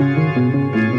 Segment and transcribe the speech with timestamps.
[0.00, 0.93] you.